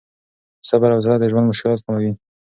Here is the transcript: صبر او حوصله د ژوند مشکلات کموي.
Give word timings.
صبر 0.69 0.89
او 0.91 0.97
حوصله 0.99 1.17
د 1.19 1.25
ژوند 1.31 1.49
مشکلات 1.51 1.79
کموي. 1.85 2.11